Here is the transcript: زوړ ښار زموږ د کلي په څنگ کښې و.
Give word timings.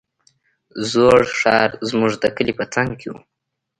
زوړ 0.91 1.19
ښار 1.37 1.69
زموږ 1.89 2.11
د 2.17 2.25
کلي 2.35 2.53
په 2.59 2.65
څنگ 2.73 2.91
کښې 3.01 3.09
و. 3.11 3.15